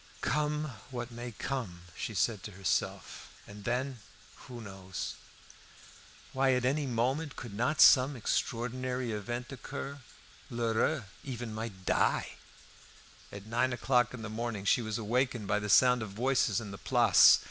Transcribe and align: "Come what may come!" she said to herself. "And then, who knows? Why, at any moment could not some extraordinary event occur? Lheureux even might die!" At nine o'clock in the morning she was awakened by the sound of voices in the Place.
"Come 0.21 0.71
what 0.89 1.11
may 1.11 1.31
come!" 1.31 1.81
she 1.95 2.15
said 2.15 2.41
to 2.41 2.53
herself. 2.53 3.29
"And 3.45 3.65
then, 3.65 3.99
who 4.47 4.59
knows? 4.59 5.13
Why, 6.33 6.53
at 6.53 6.65
any 6.65 6.87
moment 6.87 7.35
could 7.35 7.53
not 7.53 7.79
some 7.79 8.15
extraordinary 8.15 9.11
event 9.11 9.51
occur? 9.51 9.99
Lheureux 10.49 11.03
even 11.23 11.53
might 11.53 11.85
die!" 11.85 12.29
At 13.31 13.45
nine 13.45 13.73
o'clock 13.73 14.11
in 14.15 14.23
the 14.23 14.27
morning 14.27 14.65
she 14.65 14.81
was 14.81 14.97
awakened 14.97 15.45
by 15.45 15.59
the 15.59 15.69
sound 15.69 16.01
of 16.01 16.09
voices 16.09 16.59
in 16.59 16.71
the 16.71 16.79
Place. 16.79 17.37